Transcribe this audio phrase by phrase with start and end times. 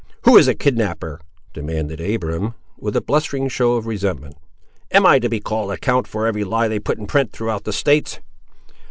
[0.23, 1.21] "Who is a kidnapper?"
[1.53, 4.35] demanded Abiram, with a blustering show of resentment.
[4.89, 7.65] "Am I to be called to account for every lie they put in print throughout
[7.65, 8.19] the States?